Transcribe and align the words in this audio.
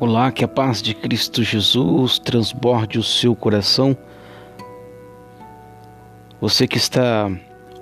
Olá, 0.00 0.32
que 0.32 0.42
a 0.42 0.48
paz 0.48 0.80
de 0.80 0.94
Cristo 0.94 1.42
Jesus 1.42 2.18
transborde 2.18 2.98
o 2.98 3.02
seu 3.02 3.36
coração. 3.36 3.94
Você 6.40 6.66
que 6.66 6.78
está 6.78 7.30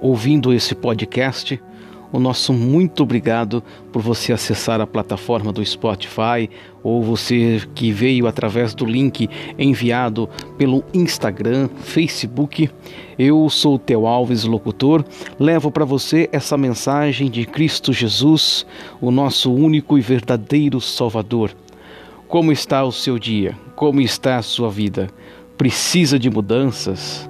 ouvindo 0.01 0.53
esse 0.53 0.75
podcast, 0.75 1.63
o 2.11 2.19
nosso 2.19 2.53
muito 2.53 3.05
obrigado 3.05 3.63
por 3.93 4.03
você 4.03 4.33
acessar 4.33 4.81
a 4.81 4.87
plataforma 4.87 5.53
do 5.53 5.65
Spotify 5.65 6.51
ou 6.83 7.05
você 7.05 7.63
que 7.73 7.93
veio 7.93 8.27
através 8.27 8.75
do 8.75 8.85
link 8.85 9.31
enviado 9.57 10.29
pelo 10.57 10.83
Instagram, 10.93 11.69
Facebook. 11.77 12.69
Eu 13.17 13.49
sou 13.49 13.77
o 13.77 13.79
Teu 13.79 14.09
Alves, 14.09 14.43
locutor, 14.43 15.05
levo 15.39 15.71
para 15.71 15.85
você 15.85 16.29
essa 16.33 16.59
mensagem 16.59 17.31
de 17.31 17.47
Cristo 17.47 17.93
Jesus, 17.93 18.67
o 19.01 19.13
nosso 19.13 19.55
único 19.55 19.97
e 19.97 20.01
verdadeiro 20.01 20.81
Salvador. 20.81 21.55
Como 22.29 22.53
está 22.53 22.85
o 22.85 22.93
seu 22.93 23.19
dia? 23.19 23.57
Como 23.75 24.03
está 24.03 24.37
a 24.37 24.43
sua 24.43 24.69
vida? 24.69 25.09
Precisa 25.57 26.19
de 26.19 26.29
mudanças? 26.29 27.29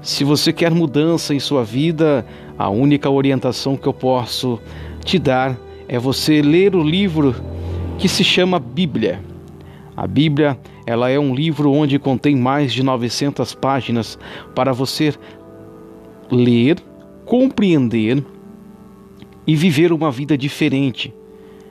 Se 0.00 0.24
você 0.24 0.54
quer 0.54 0.70
mudança 0.70 1.34
em 1.34 1.38
sua 1.38 1.62
vida, 1.64 2.24
a 2.56 2.70
única 2.70 3.10
orientação 3.10 3.76
que 3.76 3.86
eu 3.86 3.92
posso 3.92 4.58
te 5.04 5.18
dar 5.18 5.54
é 5.86 5.98
você 5.98 6.40
ler 6.40 6.74
o 6.74 6.82
livro 6.82 7.36
que 7.98 8.08
se 8.08 8.24
chama 8.24 8.58
Bíblia. 8.58 9.22
A 9.94 10.06
Bíblia, 10.06 10.58
ela 10.86 11.10
é 11.10 11.18
um 11.18 11.34
livro 11.34 11.70
onde 11.70 11.98
contém 11.98 12.34
mais 12.34 12.72
de 12.72 12.82
900 12.82 13.54
páginas 13.54 14.18
para 14.54 14.72
você 14.72 15.12
ler, 16.30 16.78
compreender 17.26 18.24
e 19.46 19.54
viver 19.54 19.92
uma 19.92 20.10
vida 20.10 20.38
diferente. 20.38 21.12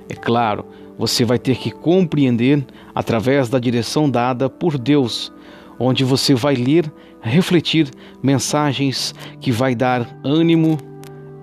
É 0.07 0.13
claro, 0.13 0.63
você 0.97 1.23
vai 1.23 1.37
ter 1.37 1.57
que 1.57 1.71
compreender 1.71 2.65
através 2.93 3.49
da 3.49 3.59
direção 3.59 4.09
dada 4.09 4.49
por 4.49 4.77
Deus, 4.77 5.31
onde 5.79 6.03
você 6.03 6.33
vai 6.33 6.55
ler, 6.55 6.91
refletir 7.21 7.89
mensagens 8.21 9.13
que 9.39 9.51
vai 9.51 9.75
dar 9.75 10.19
ânimo, 10.23 10.77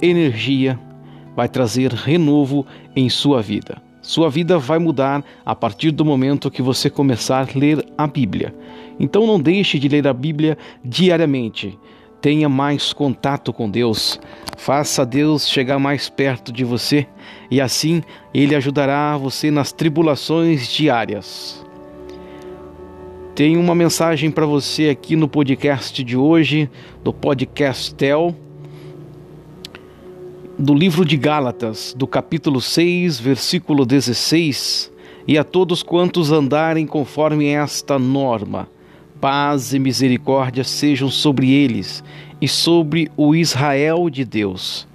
energia, 0.03 0.79
vai 1.37 1.49
trazer 1.49 1.93
renovo 1.93 2.67
em 2.95 3.09
sua 3.09 3.41
vida. 3.41 3.83
Sua 4.03 4.29
vida 4.29 4.59
vai 4.59 4.79
mudar 4.79 5.25
a 5.47 5.55
partir 5.55 5.91
do 5.91 6.05
momento 6.05 6.51
que 6.51 6.61
você 6.61 6.91
começar 6.91 7.49
a 7.49 7.59
ler 7.59 7.85
a 7.97 8.07
Bíblia. 8.07 8.55
Então 9.01 9.27
não 9.27 9.41
deixe 9.41 9.79
de 9.79 9.89
ler 9.89 10.07
a 10.07 10.13
Bíblia 10.13 10.59
diariamente. 10.85 11.79
Tenha 12.25 12.49
mais 12.49 12.91
contato 12.91 13.53
com 13.53 13.69
Deus. 13.69 14.19
Faça 14.57 15.05
Deus 15.05 15.47
chegar 15.47 15.79
mais 15.79 16.09
perto 16.09 16.51
de 16.51 16.65
você 16.65 17.07
e 17.51 17.61
assim 17.61 18.03
ele 18.33 18.55
ajudará 18.55 19.15
você 19.19 19.51
nas 19.51 19.73
tribulações 19.73 20.67
diárias. 20.73 21.63
Tenho 23.35 23.61
uma 23.61 23.75
mensagem 23.75 24.31
para 24.31 24.47
você 24.47 24.89
aqui 24.89 25.17
no 25.17 25.29
podcast 25.29 26.03
de 26.03 26.17
hoje, 26.17 26.71
do 27.03 27.13
podcast 27.13 27.95
Tel, 27.95 28.35
do 30.59 30.73
livro 30.73 31.05
de 31.05 31.19
Gálatas, 31.19 31.95
do 31.95 32.07
capítulo 32.07 32.59
6, 32.59 33.21
versículo 33.21 33.85
16. 33.85 34.91
E 35.29 35.37
a 35.37 35.45
todos 35.45 35.83
quantos 35.83 36.33
andarem 36.33 36.87
conforme 36.87 37.49
esta 37.49 37.99
norma, 37.99 38.67
paz 39.25 39.73
e 39.73 39.79
misericórdia 39.79 40.63
sejam 40.65 41.09
sobre 41.09 41.51
eles 41.51 42.05
e 42.43 42.47
sobre 42.47 43.11
o 43.17 43.35
Israel 43.35 44.11
de 44.11 44.23
Deus. 44.23 44.87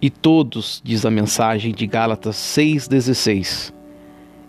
E 0.00 0.08
todos, 0.08 0.80
diz 0.82 1.04
a 1.04 1.10
mensagem 1.10 1.70
de 1.70 1.86
Gálatas 1.86 2.36
6,16, 2.36 3.70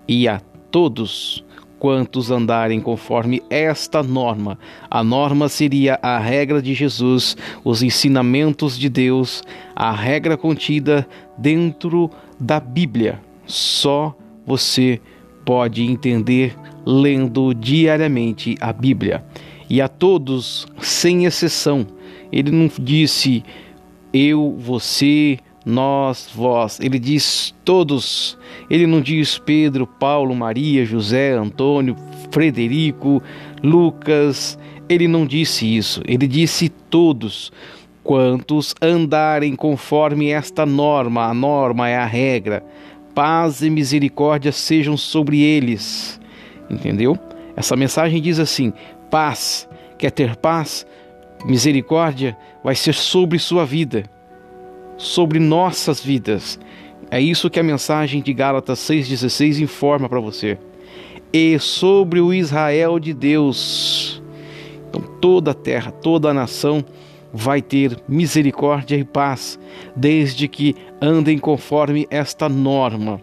e 0.07 0.29
a 0.29 0.39
todos 0.71 1.43
quantos 1.77 2.31
andarem 2.31 2.79
conforme 2.79 3.43
esta 3.49 4.01
norma. 4.01 4.57
A 4.89 5.03
norma 5.03 5.49
seria 5.49 5.99
a 6.01 6.17
regra 6.17 6.61
de 6.61 6.73
Jesus, 6.73 7.35
os 7.65 7.83
ensinamentos 7.83 8.79
de 8.79 8.87
Deus, 8.87 9.43
a 9.75 9.91
regra 9.91 10.37
contida 10.37 11.05
dentro 11.37 12.09
da 12.39 12.61
Bíblia. 12.61 13.21
Só 13.45 14.15
você 14.45 15.01
pode 15.43 15.83
entender 15.83 16.55
lendo 16.85 17.53
diariamente 17.53 18.55
a 18.59 18.71
Bíblia. 18.71 19.23
E 19.69 19.81
a 19.81 19.87
todos, 19.87 20.67
sem 20.81 21.25
exceção, 21.25 21.87
ele 22.31 22.51
não 22.51 22.69
disse 22.79 23.43
eu, 24.13 24.55
você, 24.59 25.39
nós, 25.65 26.29
vós. 26.33 26.79
Ele 26.79 26.99
diz 26.99 27.53
todos. 27.63 28.37
Ele 28.69 28.85
não 28.85 29.01
diz 29.01 29.37
Pedro, 29.37 29.85
Paulo, 29.87 30.35
Maria, 30.35 30.85
José, 30.85 31.31
Antônio, 31.31 31.95
Frederico, 32.31 33.21
Lucas. 33.63 34.57
Ele 34.89 35.07
não 35.07 35.25
disse 35.25 35.65
isso. 35.65 36.01
Ele 36.05 36.27
disse 36.27 36.69
todos. 36.69 37.51
Quantos 38.03 38.73
andarem 38.81 39.55
conforme 39.55 40.29
esta 40.29 40.65
norma, 40.65 41.27
a 41.27 41.33
norma 41.33 41.87
é 41.87 41.95
a 41.95 42.05
regra, 42.05 42.63
paz 43.13 43.61
e 43.61 43.69
misericórdia 43.69 44.51
sejam 44.51 44.97
sobre 44.97 45.39
eles. 45.41 46.19
Entendeu? 46.71 47.17
Essa 47.55 47.75
mensagem 47.75 48.21
diz 48.21 48.39
assim: 48.39 48.71
paz. 49.09 49.67
Quer 49.97 50.11
ter 50.11 50.35
paz? 50.35 50.85
Misericórdia 51.45 52.35
vai 52.63 52.75
ser 52.75 52.93
sobre 52.93 53.37
sua 53.37 53.65
vida, 53.65 54.03
sobre 54.97 55.37
nossas 55.37 55.99
vidas. 56.01 56.59
É 57.09 57.19
isso 57.19 57.49
que 57.49 57.59
a 57.59 57.63
mensagem 57.63 58.21
de 58.21 58.33
Gálatas 58.33 58.79
6,16 58.79 59.61
informa 59.61 60.07
para 60.07 60.19
você. 60.19 60.57
E 61.33 61.59
sobre 61.59 62.19
o 62.19 62.33
Israel 62.33 62.99
de 62.99 63.13
Deus. 63.13 64.23
Então, 64.89 65.01
toda 65.19 65.51
a 65.51 65.53
terra, 65.53 65.91
toda 65.91 66.29
a 66.29 66.33
nação 66.33 66.83
vai 67.33 67.61
ter 67.61 67.97
misericórdia 68.07 68.95
e 68.95 69.03
paz, 69.03 69.59
desde 69.95 70.47
que 70.47 70.75
andem 71.01 71.37
conforme 71.37 72.07
esta 72.09 72.49
norma. 72.49 73.21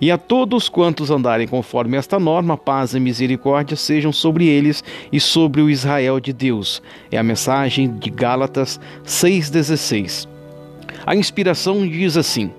E 0.00 0.10
a 0.10 0.16
todos 0.16 0.68
quantos 0.68 1.10
andarem 1.10 1.46
conforme 1.46 1.96
esta 1.96 2.18
norma, 2.18 2.56
paz 2.56 2.94
e 2.94 3.00
misericórdia 3.00 3.76
sejam 3.76 4.10
sobre 4.10 4.46
eles 4.46 4.82
e 5.12 5.20
sobre 5.20 5.60
o 5.60 5.68
Israel 5.68 6.18
de 6.18 6.32
Deus. 6.32 6.82
É 7.10 7.18
a 7.18 7.22
mensagem 7.22 7.98
de 7.98 8.08
Gálatas 8.08 8.80
6,16. 9.04 10.26
A 11.04 11.14
inspiração 11.14 11.86
diz 11.86 12.16
assim: 12.16 12.50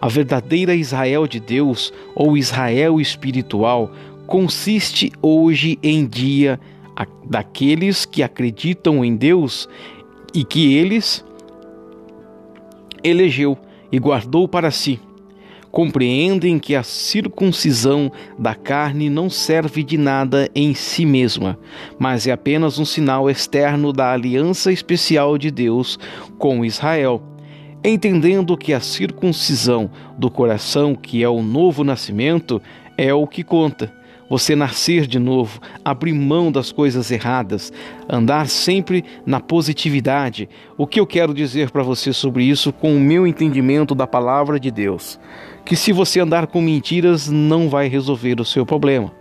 A 0.00 0.08
verdadeira 0.08 0.74
Israel 0.74 1.26
de 1.26 1.38
Deus, 1.38 1.92
ou 2.14 2.38
Israel 2.38 2.98
espiritual, 2.98 3.92
consiste 4.26 5.12
hoje 5.20 5.78
em 5.82 6.06
dia 6.06 6.58
daqueles 7.24 8.06
que 8.06 8.22
acreditam 8.22 9.04
em 9.04 9.14
Deus 9.14 9.68
e 10.34 10.42
que 10.42 10.74
eles 10.74 11.22
elegeu 13.04 13.58
e 13.92 13.98
guardou 13.98 14.48
para 14.48 14.70
si 14.70 14.98
compreendem 15.70 16.58
que 16.58 16.74
a 16.74 16.82
circuncisão 16.82 18.10
da 18.38 18.54
carne 18.54 19.10
não 19.10 19.28
serve 19.28 19.82
de 19.82 19.98
nada 19.98 20.48
em 20.54 20.74
si 20.74 21.04
mesma, 21.04 21.58
mas 21.98 22.26
é 22.26 22.32
apenas 22.32 22.78
um 22.78 22.84
sinal 22.84 23.28
externo 23.28 23.92
da 23.92 24.12
aliança 24.12 24.72
especial 24.72 25.36
de 25.36 25.50
Deus 25.50 25.98
com 26.38 26.64
Israel. 26.64 27.22
Entendendo 27.84 28.56
que 28.56 28.72
a 28.72 28.80
circuncisão 28.80 29.90
do 30.18 30.30
coração, 30.30 30.94
que 30.94 31.22
é 31.22 31.28
o 31.28 31.42
novo 31.42 31.84
nascimento, 31.84 32.60
é 32.96 33.14
o 33.14 33.26
que 33.26 33.44
conta 33.44 33.97
você 34.28 34.54
nascer 34.54 35.06
de 35.06 35.18
novo, 35.18 35.60
abrir 35.84 36.12
mão 36.12 36.52
das 36.52 36.70
coisas 36.70 37.10
erradas, 37.10 37.72
andar 38.08 38.48
sempre 38.48 39.04
na 39.24 39.40
positividade. 39.40 40.48
O 40.76 40.86
que 40.86 41.00
eu 41.00 41.06
quero 41.06 41.32
dizer 41.32 41.70
para 41.70 41.82
você 41.82 42.12
sobre 42.12 42.44
isso 42.44 42.72
com 42.72 42.96
o 42.96 43.00
meu 43.00 43.26
entendimento 43.26 43.94
da 43.94 44.06
palavra 44.06 44.60
de 44.60 44.70
Deus? 44.70 45.18
Que 45.64 45.76
se 45.76 45.92
você 45.92 46.20
andar 46.20 46.46
com 46.46 46.60
mentiras, 46.60 47.28
não 47.28 47.68
vai 47.68 47.88
resolver 47.88 48.40
o 48.40 48.44
seu 48.44 48.66
problema. 48.66 49.12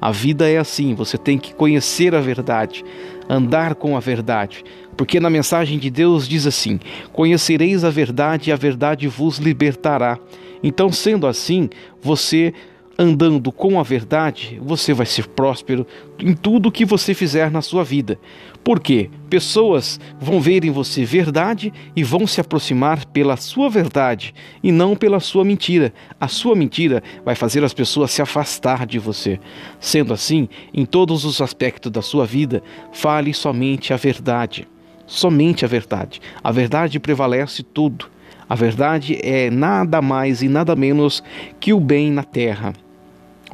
A 0.00 0.10
vida 0.10 0.50
é 0.50 0.58
assim, 0.58 0.94
você 0.94 1.16
tem 1.16 1.38
que 1.38 1.54
conhecer 1.54 2.14
a 2.14 2.20
verdade, 2.20 2.84
andar 3.28 3.74
com 3.74 3.96
a 3.96 4.00
verdade. 4.00 4.62
Porque 4.96 5.18
na 5.18 5.30
mensagem 5.30 5.78
de 5.78 5.88
Deus 5.90 6.28
diz 6.28 6.46
assim: 6.46 6.78
Conhecereis 7.12 7.84
a 7.84 7.90
verdade 7.90 8.50
e 8.50 8.52
a 8.52 8.56
verdade 8.56 9.08
vos 9.08 9.38
libertará. 9.38 10.18
Então, 10.62 10.90
sendo 10.90 11.26
assim, 11.26 11.68
você 12.02 12.52
andando 12.98 13.50
com 13.50 13.78
a 13.78 13.82
verdade, 13.82 14.60
você 14.62 14.92
vai 14.92 15.06
ser 15.06 15.26
próspero 15.28 15.86
em 16.18 16.34
tudo 16.34 16.70
que 16.70 16.84
você 16.84 17.12
fizer 17.14 17.50
na 17.50 17.60
sua 17.60 17.82
vida. 17.82 18.18
Porque 18.62 19.10
pessoas 19.28 20.00
vão 20.18 20.40
ver 20.40 20.64
em 20.64 20.70
você 20.70 21.04
verdade 21.04 21.72
e 21.94 22.02
vão 22.02 22.26
se 22.26 22.40
aproximar 22.40 23.04
pela 23.06 23.36
sua 23.36 23.68
verdade 23.68 24.34
e 24.62 24.72
não 24.72 24.96
pela 24.96 25.20
sua 25.20 25.44
mentira. 25.44 25.92
A 26.20 26.28
sua 26.28 26.54
mentira 26.54 27.02
vai 27.24 27.34
fazer 27.34 27.62
as 27.64 27.74
pessoas 27.74 28.10
se 28.10 28.22
afastar 28.22 28.86
de 28.86 28.98
você. 28.98 29.38
Sendo 29.78 30.14
assim, 30.14 30.48
em 30.72 30.86
todos 30.86 31.24
os 31.24 31.40
aspectos 31.40 31.92
da 31.92 32.00
sua 32.00 32.24
vida, 32.24 32.62
fale 32.92 33.34
somente 33.34 33.92
a 33.92 33.96
verdade. 33.96 34.66
Somente 35.06 35.64
a 35.64 35.68
verdade. 35.68 36.20
A 36.42 36.50
verdade 36.50 36.98
prevalece 36.98 37.62
tudo. 37.62 38.06
A 38.48 38.54
verdade 38.54 39.18
é 39.22 39.50
nada 39.50 40.00
mais 40.00 40.42
e 40.42 40.48
nada 40.48 40.76
menos 40.76 41.22
que 41.60 41.72
o 41.72 41.80
bem 41.80 42.10
na 42.10 42.22
terra. 42.22 42.72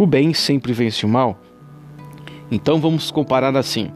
O 0.01 0.07
bem 0.07 0.33
sempre 0.33 0.73
vence 0.73 1.05
o 1.05 1.09
mal. 1.11 1.39
Então 2.51 2.81
vamos 2.81 3.11
comparar 3.11 3.55
assim: 3.55 3.91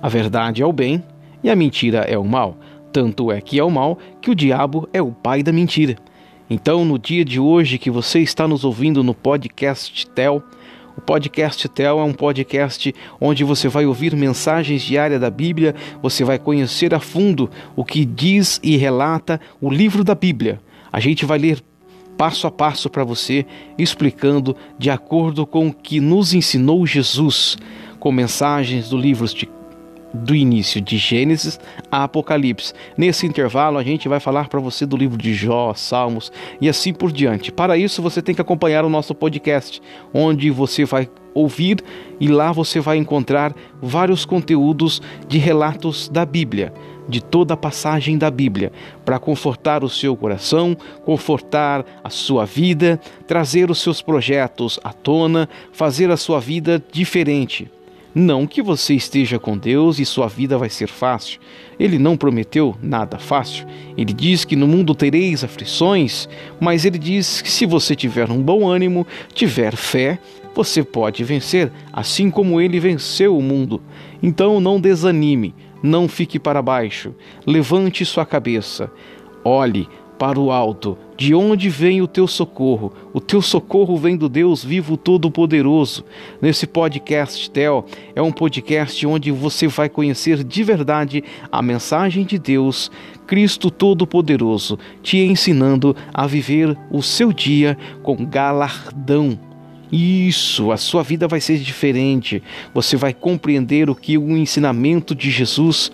a 0.00 0.08
verdade 0.08 0.62
é 0.62 0.66
o 0.66 0.72
bem 0.72 1.04
e 1.44 1.50
a 1.50 1.54
mentira 1.54 1.98
é 1.98 2.16
o 2.16 2.24
mal. 2.24 2.56
Tanto 2.90 3.30
é 3.30 3.42
que 3.42 3.58
é 3.58 3.62
o 3.62 3.70
mal 3.70 3.98
que 4.22 4.30
o 4.30 4.34
diabo 4.34 4.88
é 4.90 5.02
o 5.02 5.12
pai 5.12 5.42
da 5.42 5.52
mentira. 5.52 5.96
Então, 6.48 6.82
no 6.82 6.98
dia 6.98 7.26
de 7.26 7.38
hoje 7.38 7.76
que 7.76 7.90
você 7.90 8.20
está 8.20 8.48
nos 8.48 8.64
ouvindo 8.64 9.04
no 9.04 9.12
podcast 9.12 10.06
Tel, 10.06 10.42
o 10.96 11.00
podcast 11.02 11.68
Tel 11.68 12.00
é 12.00 12.04
um 12.04 12.14
podcast 12.14 12.94
onde 13.20 13.44
você 13.44 13.68
vai 13.68 13.84
ouvir 13.84 14.16
mensagens 14.16 14.80
diárias 14.80 15.20
da 15.20 15.28
Bíblia, 15.28 15.74
você 16.00 16.24
vai 16.24 16.38
conhecer 16.38 16.94
a 16.94 17.00
fundo 17.00 17.50
o 17.76 17.84
que 17.84 18.06
diz 18.06 18.58
e 18.62 18.78
relata 18.78 19.38
o 19.60 19.68
livro 19.68 20.02
da 20.02 20.14
Bíblia. 20.14 20.58
A 20.90 20.98
gente 20.98 21.26
vai 21.26 21.38
ler 21.38 21.62
passo 22.20 22.46
a 22.46 22.50
passo 22.50 22.90
para 22.90 23.02
você, 23.02 23.46
explicando 23.78 24.54
de 24.78 24.90
acordo 24.90 25.46
com 25.46 25.68
o 25.68 25.72
que 25.72 26.00
nos 26.00 26.34
ensinou 26.34 26.86
Jesus, 26.86 27.56
com 27.98 28.12
mensagens 28.12 28.90
do 28.90 28.98
livro 28.98 29.26
de 29.26 29.48
do 30.12 30.34
início 30.34 30.80
de 30.80 30.96
Gênesis 30.98 31.58
a 31.90 32.04
Apocalipse. 32.04 32.72
Nesse 32.96 33.26
intervalo, 33.26 33.78
a 33.78 33.82
gente 33.82 34.08
vai 34.08 34.20
falar 34.20 34.48
para 34.48 34.60
você 34.60 34.84
do 34.84 34.96
livro 34.96 35.16
de 35.16 35.34
Jó, 35.34 35.72
Salmos 35.74 36.32
e 36.60 36.68
assim 36.68 36.92
por 36.92 37.12
diante. 37.12 37.52
Para 37.52 37.76
isso, 37.76 38.02
você 38.02 38.20
tem 38.20 38.34
que 38.34 38.40
acompanhar 38.40 38.84
o 38.84 38.90
nosso 38.90 39.14
podcast, 39.14 39.80
onde 40.12 40.50
você 40.50 40.84
vai 40.84 41.08
ouvir 41.32 41.78
e 42.18 42.28
lá 42.28 42.52
você 42.52 42.80
vai 42.80 42.96
encontrar 42.96 43.54
vários 43.80 44.24
conteúdos 44.24 45.00
de 45.28 45.38
relatos 45.38 46.08
da 46.08 46.26
Bíblia, 46.26 46.72
de 47.08 47.22
toda 47.22 47.54
a 47.54 47.56
passagem 47.56 48.18
da 48.18 48.30
Bíblia, 48.30 48.72
para 49.04 49.18
confortar 49.18 49.82
o 49.84 49.88
seu 49.88 50.16
coração, 50.16 50.76
confortar 51.04 51.84
a 52.02 52.10
sua 52.10 52.44
vida, 52.44 53.00
trazer 53.26 53.70
os 53.70 53.80
seus 53.80 54.02
projetos 54.02 54.78
à 54.82 54.92
tona, 54.92 55.48
fazer 55.72 56.10
a 56.10 56.16
sua 56.16 56.40
vida 56.40 56.82
diferente. 56.92 57.70
Não 58.14 58.44
que 58.44 58.60
você 58.60 58.94
esteja 58.94 59.38
com 59.38 59.56
Deus 59.56 60.00
e 60.00 60.04
sua 60.04 60.26
vida 60.26 60.58
vai 60.58 60.68
ser 60.68 60.88
fácil. 60.88 61.40
Ele 61.78 61.98
não 61.98 62.16
prometeu 62.16 62.76
nada 62.82 63.18
fácil. 63.18 63.66
Ele 63.96 64.12
diz 64.12 64.44
que 64.44 64.56
no 64.56 64.66
mundo 64.66 64.94
tereis 64.94 65.44
aflições, 65.44 66.28
mas 66.60 66.84
ele 66.84 66.98
diz 66.98 67.40
que 67.40 67.50
se 67.50 67.64
você 67.64 67.94
tiver 67.94 68.28
um 68.28 68.42
bom 68.42 68.66
ânimo, 68.66 69.06
tiver 69.32 69.76
fé, 69.76 70.18
você 70.54 70.82
pode 70.82 71.22
vencer, 71.22 71.70
assim 71.92 72.30
como 72.30 72.60
ele 72.60 72.80
venceu 72.80 73.38
o 73.38 73.42
mundo. 73.42 73.80
Então 74.20 74.60
não 74.60 74.80
desanime, 74.80 75.54
não 75.80 76.08
fique 76.08 76.38
para 76.38 76.60
baixo. 76.60 77.14
Levante 77.46 78.04
sua 78.04 78.26
cabeça. 78.26 78.90
Olhe 79.44 79.88
para 80.20 80.38
o 80.38 80.50
alto, 80.50 80.98
de 81.16 81.34
onde 81.34 81.70
vem 81.70 82.02
o 82.02 82.06
teu 82.06 82.26
socorro? 82.26 82.92
O 83.10 83.22
teu 83.22 83.40
socorro 83.40 83.96
vem 83.96 84.18
do 84.18 84.28
Deus 84.28 84.62
vivo 84.62 84.94
todo-poderoso. 84.98 86.04
Nesse 86.42 86.66
podcast 86.66 87.50
Tel 87.50 87.86
é 88.14 88.20
um 88.20 88.30
podcast 88.30 89.06
onde 89.06 89.30
você 89.30 89.66
vai 89.66 89.88
conhecer 89.88 90.44
de 90.44 90.62
verdade 90.62 91.24
a 91.50 91.62
mensagem 91.62 92.26
de 92.26 92.38
Deus, 92.38 92.90
Cristo 93.26 93.70
todo-poderoso, 93.70 94.78
te 95.02 95.16
ensinando 95.16 95.96
a 96.12 96.26
viver 96.26 96.76
o 96.90 97.02
seu 97.02 97.32
dia 97.32 97.78
com 98.02 98.26
galardão. 98.26 99.38
Isso, 99.90 100.70
a 100.70 100.76
sua 100.76 101.02
vida 101.02 101.26
vai 101.26 101.40
ser 101.40 101.56
diferente. 101.56 102.42
Você 102.74 102.94
vai 102.94 103.14
compreender 103.14 103.88
o 103.88 103.94
que 103.94 104.18
o 104.18 104.36
ensinamento 104.36 105.14
de 105.14 105.30
Jesus 105.30 105.90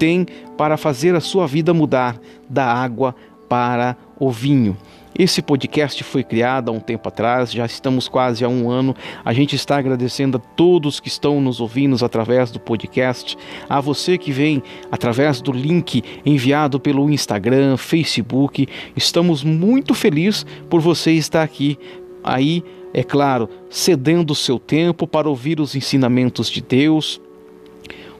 tem 0.00 0.26
para 0.56 0.78
fazer 0.78 1.14
a 1.14 1.20
sua 1.20 1.46
vida 1.46 1.74
mudar 1.74 2.18
da 2.48 2.64
água 2.64 3.14
para 3.50 3.96
o 4.16 4.30
vinho. 4.30 4.76
Esse 5.18 5.42
podcast 5.42 6.04
foi 6.04 6.22
criado 6.22 6.70
há 6.70 6.72
um 6.72 6.78
tempo 6.78 7.08
atrás, 7.08 7.50
já 7.50 7.66
estamos 7.66 8.06
quase 8.06 8.44
há 8.44 8.48
um 8.48 8.70
ano. 8.70 8.94
A 9.24 9.32
gente 9.32 9.56
está 9.56 9.76
agradecendo 9.76 10.38
a 10.38 10.40
todos 10.40 11.00
que 11.00 11.08
estão 11.08 11.40
nos 11.40 11.60
ouvindo 11.60 12.02
através 12.02 12.52
do 12.52 12.60
podcast, 12.60 13.36
a 13.68 13.80
você 13.80 14.16
que 14.16 14.30
vem 14.30 14.62
através 14.90 15.42
do 15.42 15.50
link 15.50 16.04
enviado 16.24 16.78
pelo 16.78 17.10
Instagram, 17.10 17.76
Facebook. 17.76 18.68
Estamos 18.96 19.42
muito 19.42 19.94
felizes 19.94 20.46
por 20.70 20.80
você 20.80 21.10
estar 21.10 21.42
aqui. 21.42 21.76
Aí, 22.22 22.62
é 22.94 23.02
claro, 23.02 23.48
cedendo 23.68 24.30
o 24.30 24.36
seu 24.36 24.60
tempo 24.60 25.08
para 25.08 25.28
ouvir 25.28 25.60
os 25.60 25.74
ensinamentos 25.74 26.48
de 26.48 26.62
Deus, 26.62 27.20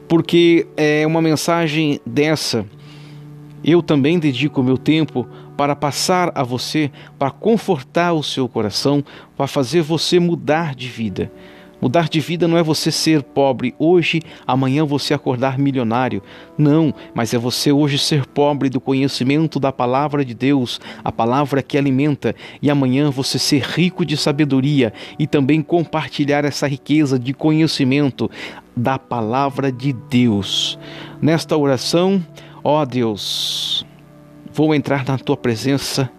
porque 0.09 0.67
é 0.75 1.07
uma 1.07 1.21
mensagem 1.21 2.01
dessa 2.05 2.65
eu 3.63 3.81
também 3.81 4.19
dedico 4.19 4.63
meu 4.63 4.77
tempo 4.77 5.27
para 5.55 5.75
passar 5.75 6.31
a 6.33 6.43
você, 6.43 6.91
para 7.19 7.29
confortar 7.29 8.13
o 8.13 8.23
seu 8.23 8.47
coração, 8.47 9.03
para 9.37 9.47
fazer 9.47 9.81
você 9.81 10.19
mudar 10.19 10.73
de 10.75 10.87
vida. 10.87 11.31
Mudar 11.81 12.07
de 12.07 12.19
vida 12.19 12.47
não 12.47 12.59
é 12.59 12.61
você 12.63 12.91
ser 12.91 13.23
pobre 13.23 13.73
hoje, 13.79 14.21
amanhã 14.45 14.85
você 14.85 15.15
acordar 15.15 15.57
milionário. 15.57 16.21
Não, 16.55 16.93
mas 17.11 17.33
é 17.33 17.39
você 17.39 17.71
hoje 17.71 17.97
ser 17.97 18.23
pobre 18.27 18.69
do 18.69 18.79
conhecimento 18.79 19.59
da 19.59 19.71
palavra 19.71 20.23
de 20.23 20.35
Deus, 20.35 20.79
a 21.03 21.11
palavra 21.11 21.63
que 21.63 21.79
alimenta, 21.79 22.35
e 22.61 22.69
amanhã 22.69 23.09
você 23.09 23.39
ser 23.39 23.63
rico 23.63 24.05
de 24.05 24.15
sabedoria 24.15 24.93
e 25.17 25.25
também 25.25 25.63
compartilhar 25.63 26.45
essa 26.45 26.67
riqueza 26.67 27.17
de 27.17 27.33
conhecimento 27.33 28.29
da 28.77 28.99
palavra 28.99 29.71
de 29.71 29.91
Deus. 29.91 30.77
Nesta 31.19 31.57
oração, 31.57 32.23
Ó 32.63 32.79
oh, 32.79 32.85
Deus, 32.85 33.83
vou 34.53 34.75
entrar 34.75 35.03
na 35.03 35.17
tua 35.17 35.35
presença 35.35 36.11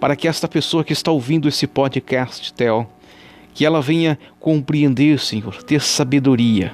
para 0.00 0.16
que 0.16 0.26
esta 0.26 0.48
pessoa 0.48 0.82
que 0.82 0.94
está 0.94 1.10
ouvindo 1.10 1.46
esse 1.46 1.66
podcast, 1.66 2.54
Theo, 2.54 2.86
que 3.52 3.66
ela 3.66 3.82
venha 3.82 4.18
compreender, 4.38 5.18
Senhor, 5.18 5.62
ter 5.62 5.82
sabedoria. 5.82 6.72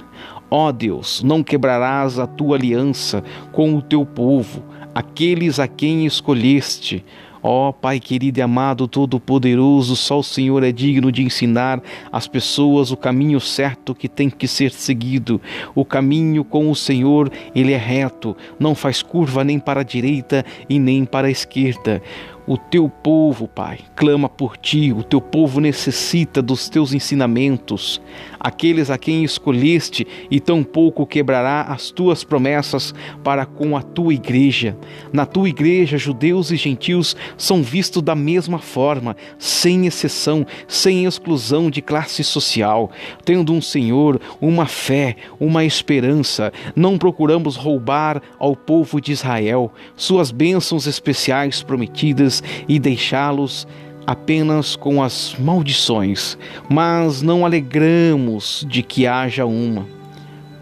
Ó 0.49 0.69
oh, 0.69 0.73
Deus, 0.73 1.25
não 1.25 1.43
quebrarás 1.43 2.21
a 2.21 2.27
tua 2.29 2.57
aliança 2.57 3.25
com 3.51 3.75
o 3.75 3.83
teu 3.83 4.07
povo, 4.07 4.63
aqueles 4.95 5.59
a 5.59 5.67
quem 5.67 6.07
escolheste. 6.07 7.05
Ó 7.49 7.69
oh, 7.69 7.73
Pai 7.73 8.01
querido 8.01 8.41
e 8.41 8.43
amado, 8.43 8.89
todo-poderoso, 8.89 9.95
só 9.95 10.19
o 10.19 10.23
Senhor 10.25 10.65
é 10.65 10.73
digno 10.73 11.13
de 11.13 11.23
ensinar 11.23 11.81
às 12.11 12.27
pessoas 12.27 12.91
o 12.91 12.97
caminho 12.97 13.39
certo 13.39 13.95
que 13.95 14.09
tem 14.09 14.29
que 14.29 14.49
ser 14.49 14.73
seguido. 14.73 15.41
O 15.73 15.85
caminho 15.85 16.43
com 16.43 16.69
o 16.69 16.75
Senhor, 16.75 17.31
ele 17.55 17.73
é 17.73 17.77
reto, 17.77 18.37
não 18.59 18.75
faz 18.75 19.01
curva 19.01 19.45
nem 19.45 19.61
para 19.61 19.83
a 19.83 19.85
direita 19.85 20.45
e 20.69 20.77
nem 20.81 21.05
para 21.05 21.29
a 21.29 21.31
esquerda. 21.31 22.03
O 22.49 22.57
teu 22.57 22.89
povo, 22.89 23.47
Pai, 23.47 23.79
clama 23.95 24.29
por 24.29 24.57
ti, 24.57 24.93
o 24.93 25.05
teu 25.05 25.21
povo 25.21 25.61
necessita 25.61 26.43
dos 26.43 26.69
teus 26.69 26.93
ensinamentos. 26.93 28.01
Aqueles 28.47 28.91
a 28.91 28.97
quem 28.97 29.25
escolheste 29.25 30.07
e 30.31 30.39
tampouco 30.39 31.05
quebrará 31.05 31.63
as 31.63 31.91
tuas 31.91 32.23
promessas 32.23 32.95
para 33.25 33.45
com 33.45 33.77
a 33.77 33.83
tua 33.83 34.15
igreja. 34.15 34.77
Na 35.13 35.27
tua 35.27 35.49
igreja, 35.49 35.99
judeus 35.99 36.53
e 36.53 36.57
gentios 36.57 37.17
são 37.37 37.61
vistos 37.61 38.01
da 38.01 38.15
mesma 38.15 38.61
forma, 38.61 39.17
sem 39.37 39.85
exceção, 39.85 40.47
sem 40.69 41.07
exclusão 41.07 41.69
de 41.69 41.83
classe 41.83 42.23
social, 42.23 42.89
tendo 43.25 43.53
um 43.53 43.61
Senhor, 43.61 44.21
uma 44.41 44.67
fé, 44.67 45.17
uma 45.41 45.65
esperança. 45.65 46.53
Não 46.77 46.99
procuramos 46.99 47.57
roubar 47.57 48.23
ao 48.39 48.55
povo 48.55 49.01
de 49.01 49.11
Israel 49.11 49.75
suas 49.97 50.31
bênçãos 50.31 50.87
especiais 50.87 51.65
prometidas 51.65 52.45
e 52.69 52.79
deixá-los 52.79 53.67
apenas 54.07 54.77
com 54.77 55.03
as 55.03 55.35
maldições, 55.39 56.39
mas 56.69 57.23
não 57.23 57.45
alegramos 57.45 58.65
de 58.69 58.83
que 58.83 59.07
haja 59.07 59.45
uma, 59.45 59.87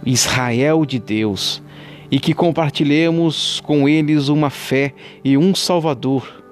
Israel 0.04 0.86
de 0.86 0.98
Deus, 0.98 1.62
e 2.10 2.18
que 2.18 2.32
compartilhemos 2.32 3.60
com 3.60 3.88
eles 3.88 4.28
uma 4.28 4.50
fé 4.50 4.94
e 5.22 5.36
um 5.36 5.54
Salvador, 5.54 6.42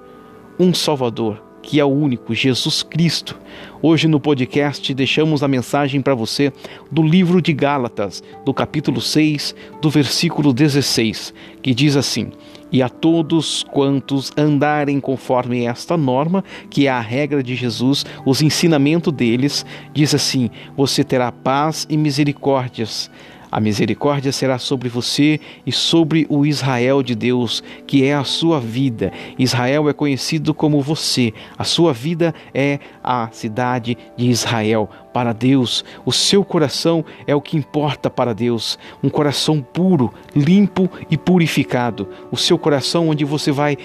um 0.59 0.73
Salvador 0.73 1.41
que 1.63 1.79
é 1.79 1.85
o 1.85 1.87
único, 1.87 2.35
Jesus 2.35 2.83
Cristo. 2.83 3.39
Hoje 3.81 4.07
no 4.07 4.19
podcast 4.19 4.93
deixamos 4.93 5.41
a 5.41 5.47
mensagem 5.47 6.01
para 6.01 6.13
você 6.13 6.51
do 6.91 7.01
livro 7.01 7.41
de 7.41 7.53
Gálatas, 7.53 8.21
do 8.45 8.53
capítulo 8.53 8.99
6, 8.99 9.55
do 9.81 9.89
versículo 9.89 10.53
16, 10.53 11.33
que 11.61 11.73
diz 11.73 11.95
assim: 11.95 12.31
E 12.73 12.81
a 12.81 12.89
todos 12.89 13.63
quantos 13.71 14.31
andarem 14.35 14.99
conforme 14.99 15.63
esta 15.63 15.95
norma, 15.95 16.43
que 16.71 16.87
é 16.87 16.89
a 16.89 16.99
regra 16.99 17.43
de 17.43 17.55
Jesus, 17.55 18.03
os 18.25 18.41
ensinamentos 18.41 19.13
deles, 19.13 19.63
diz 19.93 20.15
assim: 20.15 20.49
você 20.75 21.03
terá 21.03 21.31
paz 21.31 21.85
e 21.87 21.95
misericórdias 21.95 23.11
a 23.53 23.59
misericórdia 23.59 24.31
será 24.31 24.57
sobre 24.57 24.89
você 24.89 25.39
e 25.63 25.71
sobre 25.71 26.25
o 26.27 26.43
Israel 26.43 27.03
de 27.03 27.13
Deus, 27.13 27.63
que 27.85 28.03
é 28.03 28.15
a 28.15 28.23
sua 28.23 28.59
vida. 28.59 29.13
Israel 29.37 29.87
é 29.87 29.93
conhecido 29.93 30.55
como 30.55 30.81
você. 30.81 31.31
A 31.55 31.63
sua 31.63 31.93
vida 31.93 32.33
é 32.51 32.79
a 33.03 33.29
cidade 33.31 33.95
de 34.17 34.27
Israel. 34.27 34.89
Para 35.13 35.33
Deus, 35.33 35.85
o 36.03 36.11
seu 36.11 36.43
coração 36.43 37.05
é 37.27 37.35
o 37.35 37.41
que 37.41 37.55
importa 37.55 38.09
para 38.09 38.33
Deus. 38.33 38.79
Um 39.03 39.09
coração 39.09 39.61
puro, 39.61 40.11
limpo 40.35 40.89
e 41.11 41.15
purificado. 41.15 42.09
O 42.31 42.37
seu 42.37 42.57
coração 42.57 43.09
onde 43.09 43.23
você 43.23 43.51
vai 43.51 43.77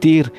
ter 0.00 0.32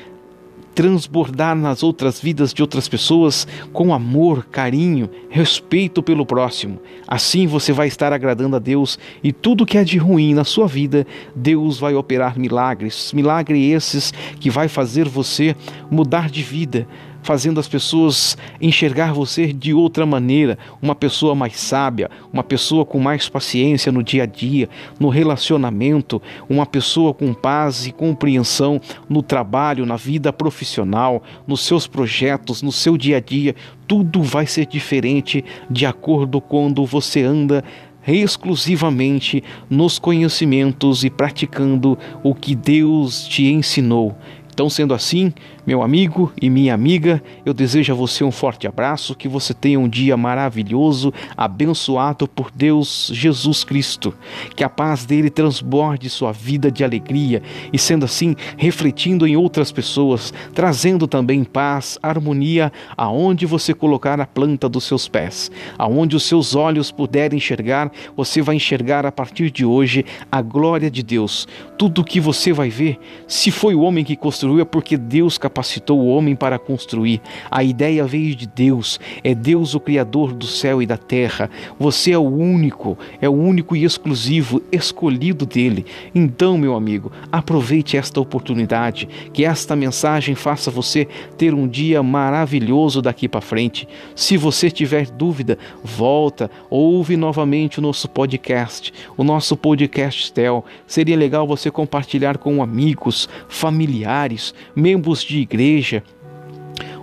transbordar 0.74 1.54
nas 1.54 1.82
outras 1.82 2.20
vidas 2.20 2.52
de 2.52 2.62
outras 2.62 2.88
pessoas 2.88 3.46
com 3.72 3.94
amor, 3.94 4.46
carinho, 4.46 5.08
respeito 5.30 6.02
pelo 6.02 6.26
próximo. 6.26 6.80
Assim 7.06 7.46
você 7.46 7.72
vai 7.72 7.86
estar 7.86 8.12
agradando 8.12 8.56
a 8.56 8.58
Deus 8.58 8.98
e 9.22 9.32
tudo 9.32 9.66
que 9.66 9.78
é 9.78 9.84
de 9.84 9.98
ruim 9.98 10.34
na 10.34 10.44
sua 10.44 10.66
vida, 10.66 11.06
Deus 11.34 11.78
vai 11.78 11.94
operar 11.94 12.38
milagres, 12.38 13.12
milagres 13.12 13.74
esses 13.74 14.12
que 14.40 14.50
vai 14.50 14.68
fazer 14.68 15.08
você 15.08 15.54
mudar 15.90 16.28
de 16.28 16.42
vida, 16.42 16.88
fazendo 17.24 17.58
as 17.58 17.66
pessoas 17.66 18.36
enxergar 18.60 19.14
você 19.14 19.50
de 19.50 19.72
outra 19.72 20.04
maneira, 20.04 20.58
uma 20.80 20.94
pessoa 20.94 21.34
mais 21.34 21.58
sábia, 21.58 22.10
uma 22.30 22.44
pessoa 22.44 22.84
com 22.84 23.00
mais 23.00 23.30
paciência 23.30 23.90
no 23.90 24.02
dia 24.02 24.24
a 24.24 24.26
dia, 24.26 24.68
no 25.00 25.08
relacionamento, 25.08 26.20
uma 26.48 26.66
pessoa 26.66 27.14
com 27.14 27.32
paz 27.32 27.86
e 27.86 27.92
compreensão 27.92 28.78
no 29.08 29.22
trabalho, 29.22 29.86
na 29.86 29.96
vida 29.96 30.32
profissional, 30.34 31.22
nos 31.46 31.62
seus 31.62 31.86
projetos, 31.86 32.60
no 32.60 32.70
seu 32.70 32.98
dia 32.98 33.16
a 33.16 33.20
dia. 33.20 33.56
Tudo 33.88 34.22
vai 34.22 34.46
ser 34.46 34.66
diferente 34.66 35.42
de 35.70 35.86
acordo 35.86 36.42
quando 36.42 36.84
você 36.84 37.22
anda 37.22 37.64
exclusivamente 38.06 39.42
nos 39.70 39.98
conhecimentos 39.98 41.04
e 41.04 41.10
praticando 41.10 41.98
o 42.22 42.34
que 42.34 42.54
Deus 42.54 43.26
te 43.26 43.46
ensinou. 43.46 44.14
Então, 44.54 44.70
sendo 44.70 44.94
assim, 44.94 45.32
meu 45.66 45.82
amigo 45.82 46.30
e 46.40 46.50
minha 46.50 46.74
amiga, 46.74 47.22
eu 47.44 47.54
desejo 47.54 47.90
a 47.90 47.96
você 47.96 48.22
um 48.22 48.30
forte 48.30 48.66
abraço, 48.66 49.14
que 49.14 49.26
você 49.26 49.54
tenha 49.54 49.80
um 49.80 49.88
dia 49.88 50.14
maravilhoso, 50.14 51.12
abençoado 51.34 52.28
por 52.28 52.50
Deus 52.54 53.10
Jesus 53.14 53.64
Cristo. 53.64 54.12
Que 54.54 54.62
a 54.62 54.68
paz 54.68 55.06
dele 55.06 55.30
transborde 55.30 56.10
sua 56.10 56.32
vida 56.32 56.70
de 56.70 56.84
alegria 56.84 57.42
e, 57.72 57.78
sendo 57.78 58.04
assim, 58.04 58.36
refletindo 58.58 59.26
em 59.26 59.38
outras 59.38 59.72
pessoas, 59.72 60.34
trazendo 60.52 61.06
também 61.06 61.42
paz, 61.42 61.98
harmonia 62.02 62.70
aonde 62.94 63.46
você 63.46 63.72
colocar 63.72 64.20
a 64.20 64.26
planta 64.26 64.68
dos 64.68 64.84
seus 64.84 65.08
pés. 65.08 65.50
Aonde 65.78 66.14
os 66.14 66.24
seus 66.24 66.54
olhos 66.54 66.90
puderem 66.90 67.38
enxergar, 67.38 67.90
você 68.14 68.42
vai 68.42 68.56
enxergar 68.56 69.06
a 69.06 69.12
partir 69.12 69.50
de 69.50 69.64
hoje 69.64 70.04
a 70.30 70.42
glória 70.42 70.90
de 70.90 71.02
Deus. 71.02 71.48
Tudo 71.78 72.04
que 72.04 72.20
você 72.20 72.52
vai 72.52 72.68
ver, 72.68 72.98
se 73.26 73.50
foi 73.50 73.74
o 73.74 73.80
homem 73.80 74.04
que 74.04 74.14
construiu, 74.14 74.60
é 74.60 74.64
porque 74.64 74.98
Deus 74.98 75.38
capacitou 75.38 75.53
capacitou 75.54 76.00
o 76.00 76.08
homem 76.08 76.34
para 76.34 76.58
construir. 76.58 77.20
A 77.48 77.62
ideia 77.62 78.04
veio 78.04 78.34
de 78.34 78.44
Deus, 78.44 78.98
é 79.22 79.32
Deus 79.36 79.72
o 79.76 79.80
Criador 79.80 80.32
do 80.32 80.46
céu 80.46 80.82
e 80.82 80.86
da 80.86 80.96
terra. 80.96 81.48
Você 81.78 82.10
é 82.10 82.18
o 82.18 82.22
único, 82.22 82.98
é 83.20 83.28
o 83.28 83.32
único 83.32 83.76
e 83.76 83.84
exclusivo 83.84 84.60
escolhido 84.72 85.46
dele. 85.46 85.86
Então, 86.12 86.58
meu 86.58 86.74
amigo, 86.74 87.12
aproveite 87.30 87.96
esta 87.96 88.20
oportunidade, 88.20 89.08
que 89.32 89.44
esta 89.44 89.76
mensagem 89.76 90.34
faça 90.34 90.72
você 90.72 91.06
ter 91.38 91.54
um 91.54 91.68
dia 91.68 92.02
maravilhoso 92.02 93.00
daqui 93.00 93.28
para 93.28 93.40
frente. 93.40 93.86
Se 94.16 94.36
você 94.36 94.68
tiver 94.72 95.08
dúvida, 95.08 95.56
volta, 95.84 96.50
ouve 96.68 97.16
novamente 97.16 97.78
o 97.78 97.82
nosso 97.82 98.08
podcast, 98.08 98.92
o 99.16 99.22
nosso 99.22 99.56
podcast 99.56 100.32
Tel. 100.32 100.64
Seria 100.84 101.16
legal 101.16 101.46
você 101.46 101.70
compartilhar 101.70 102.38
com 102.38 102.60
amigos, 102.60 103.28
familiares, 103.48 104.52
membros 104.74 105.22
de 105.22 105.43
igreja. 105.44 106.02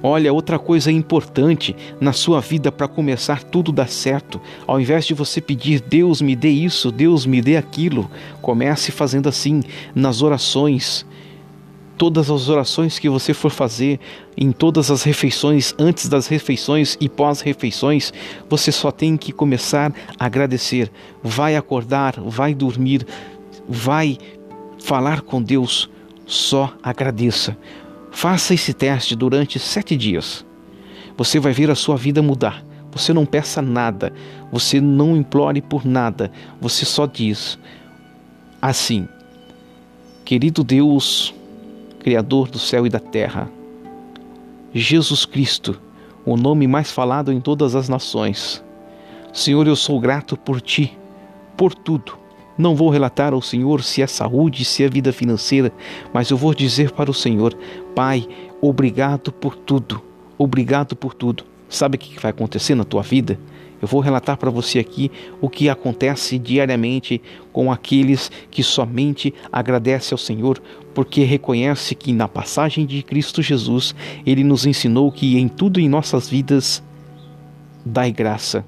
Olha, 0.04 0.34
outra 0.34 0.58
coisa 0.58 0.92
importante 0.92 1.76
na 2.00 2.12
sua 2.12 2.42
vida 2.42 2.72
para 2.72 2.88
começar 2.88 3.44
tudo 3.44 3.72
dar 3.72 3.88
certo, 3.88 4.42
ao 4.66 4.82
invés 4.82 5.06
de 5.06 5.14
você 5.14 5.40
pedir 5.40 5.80
Deus 5.80 6.22
me 6.22 6.36
dê 6.36 6.50
isso, 6.50 6.92
Deus 6.92 7.26
me 7.26 7.40
dê 7.40 7.56
aquilo, 7.56 8.10
comece 8.42 8.92
fazendo 8.92 9.30
assim 9.30 9.62
nas 9.94 10.24
orações. 10.24 11.06
Todas 12.00 12.32
as 12.32 12.50
orações 12.50 12.98
que 12.98 13.08
você 13.08 13.32
for 13.32 13.52
fazer, 13.52 14.00
em 14.36 14.52
todas 14.52 14.90
as 14.90 15.04
refeições, 15.04 15.76
antes 15.78 16.10
das 16.10 16.26
refeições 16.26 16.98
e 17.00 17.08
pós-refeições, 17.08 18.12
você 18.50 18.72
só 18.72 18.90
tem 18.92 19.16
que 19.16 19.32
começar 19.32 19.94
a 20.20 20.26
agradecer. 20.26 20.92
Vai 21.22 21.56
acordar, 21.56 22.16
vai 22.20 22.56
dormir, 22.56 23.06
vai 23.70 24.18
falar 24.80 25.22
com 25.22 25.40
Deus, 25.40 25.88
só 26.26 26.74
agradeça. 26.82 27.56
Faça 28.12 28.54
esse 28.54 28.74
teste 28.74 29.16
durante 29.16 29.58
sete 29.58 29.96
dias. 29.98 30.46
Você 31.18 31.40
vai 31.40 31.54
ver 31.54 31.72
a 31.72 31.76
sua 31.76 31.96
vida 31.96 32.22
mudar. 32.22 32.64
Você 32.92 33.14
não 33.14 33.26
peça 33.26 33.62
nada, 33.62 34.12
você 34.52 34.82
não 34.82 35.16
implore 35.16 35.62
por 35.62 35.86
nada, 35.86 36.30
você 36.60 36.84
só 36.84 37.06
diz 37.06 37.58
assim: 38.62 39.08
Querido 40.26 40.64
Deus, 40.64 41.34
Criador 42.00 42.50
do 42.50 42.60
céu 42.60 42.86
e 42.86 42.90
da 42.90 43.00
terra, 43.00 43.50
Jesus 44.74 45.26
Cristo, 45.26 45.80
o 46.26 46.36
nome 46.36 46.68
mais 46.68 46.92
falado 46.92 47.32
em 47.32 47.40
todas 47.40 47.76
as 47.76 47.88
nações. 47.88 48.64
Senhor, 49.32 49.66
eu 49.66 49.76
sou 49.76 50.00
grato 50.00 50.36
por 50.36 50.60
ti, 50.60 50.98
por 51.56 51.74
tudo. 51.74 52.21
Não 52.62 52.76
vou 52.76 52.92
relatar 52.92 53.34
ao 53.34 53.42
Senhor 53.42 53.82
se 53.82 54.04
é 54.04 54.08
saúde, 54.08 54.64
se 54.64 54.84
é 54.84 54.88
vida 54.88 55.12
financeira, 55.12 55.74
mas 56.14 56.30
eu 56.30 56.38
vou 56.38 56.54
dizer 56.54 56.92
para 56.92 57.10
o 57.10 57.14
Senhor: 57.14 57.58
Pai, 57.96 58.28
obrigado 58.62 59.32
por 59.32 59.56
tudo, 59.56 60.00
obrigado 60.38 60.96
por 60.96 61.16
tudo. 61.16 61.44
Sabe 61.68 61.96
o 61.96 62.00
que 62.00 62.20
vai 62.20 62.30
acontecer 62.30 62.76
na 62.76 62.84
tua 62.84 63.02
vida? 63.02 63.40
Eu 63.82 63.88
vou 63.88 64.00
relatar 64.00 64.38
para 64.38 64.52
você 64.52 64.78
aqui 64.78 65.10
o 65.42 65.50
que 65.50 65.70
acontece 65.70 66.38
diariamente 66.38 67.20
com 67.52 67.72
aqueles 67.72 68.30
que 68.52 68.62
somente 68.62 69.34
agradecem 69.52 70.14
ao 70.14 70.20
Senhor, 70.20 70.62
porque 70.94 71.24
reconhece 71.24 71.96
que 71.96 72.14
na 72.14 72.28
passagem 72.28 72.86
de 72.86 73.02
Cristo 73.02 73.42
Jesus, 73.42 73.96
ele 74.24 74.44
nos 74.44 74.68
ensinou 74.68 75.12
que 75.12 75.40
em 75.40 75.48
tudo 75.48 75.80
em 75.80 75.90
nossas 75.90 76.30
vidas 76.30 76.84
dai 77.84 78.12
graça. 78.12 78.64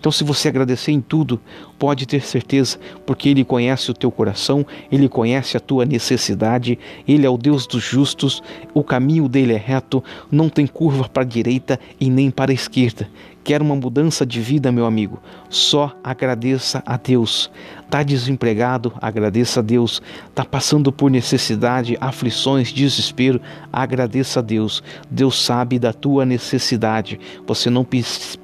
Então, 0.00 0.10
se 0.10 0.24
você 0.24 0.48
agradecer 0.48 0.92
em 0.92 1.00
tudo, 1.00 1.38
pode 1.78 2.06
ter 2.06 2.22
certeza, 2.22 2.78
porque 3.04 3.28
Ele 3.28 3.44
conhece 3.44 3.90
o 3.90 3.94
teu 3.94 4.10
coração, 4.10 4.66
Ele 4.90 5.10
conhece 5.10 5.58
a 5.58 5.60
tua 5.60 5.84
necessidade, 5.84 6.78
Ele 7.06 7.26
é 7.26 7.28
o 7.28 7.36
Deus 7.36 7.66
dos 7.66 7.82
justos, 7.82 8.42
o 8.72 8.82
caminho 8.82 9.28
dele 9.28 9.52
é 9.52 9.58
reto, 9.58 10.02
não 10.32 10.48
tem 10.48 10.66
curva 10.66 11.06
para 11.06 11.22
a 11.22 11.26
direita 11.26 11.78
e 12.00 12.08
nem 12.08 12.30
para 12.30 12.50
a 12.50 12.54
esquerda. 12.54 13.10
Quer 13.42 13.62
uma 13.62 13.74
mudança 13.74 14.26
de 14.26 14.38
vida, 14.40 14.70
meu 14.70 14.84
amigo? 14.84 15.18
Só 15.48 15.96
agradeça 16.04 16.82
a 16.84 16.96
Deus. 16.98 17.50
Está 17.84 18.02
desempregado? 18.02 18.92
Agradeça 19.00 19.60
a 19.60 19.62
Deus. 19.62 20.02
Está 20.28 20.44
passando 20.44 20.92
por 20.92 21.10
necessidade, 21.10 21.96
aflições, 22.00 22.70
desespero? 22.70 23.40
Agradeça 23.72 24.40
a 24.40 24.42
Deus. 24.42 24.82
Deus 25.10 25.42
sabe 25.42 25.78
da 25.78 25.92
tua 25.92 26.26
necessidade. 26.26 27.18
Você 27.46 27.70
não 27.70 27.86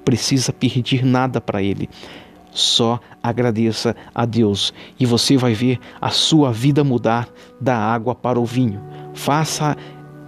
precisa 0.05 0.53
pedir 0.53 1.05
nada 1.05 1.41
para 1.41 1.63
Ele. 1.63 1.91
Só 2.51 2.99
agradeça 3.23 3.95
a 4.15 4.25
Deus 4.25 4.73
e 4.99 5.05
você 5.05 5.37
vai 5.37 5.53
ver 5.53 5.79
a 6.01 6.09
sua 6.09 6.51
vida 6.51 6.83
mudar 6.83 7.29
da 7.61 7.77
água 7.77 8.15
para 8.15 8.41
o 8.41 8.47
vinho. 8.47 8.83
Faça 9.13 9.77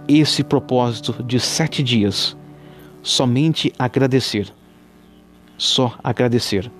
esse 0.07 0.43
propósito 0.43 1.23
de 1.23 1.39
sete 1.39 1.81
dias. 1.81 2.37
Somente 3.01 3.73
agradecer 3.79 4.53
só 5.59 5.93
agradecer. 6.03 6.71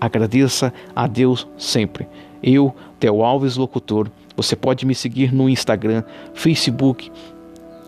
Agradeça 0.00 0.72
a 0.94 1.06
Deus 1.06 1.46
sempre. 1.58 2.08
Eu, 2.42 2.74
Theo 2.98 3.22
Alves 3.22 3.56
Locutor, 3.56 4.08
você 4.36 4.54
pode 4.54 4.86
me 4.86 4.94
seguir 4.94 5.34
no 5.34 5.48
Instagram, 5.48 6.04
Facebook. 6.32 7.10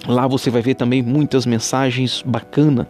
Lá 0.07 0.27
você 0.27 0.51
vai 0.51 0.61
ver 0.61 0.75
também 0.75 1.03
muitas 1.03 1.47
mensagens 1.47 2.23
bacanas. 2.27 2.89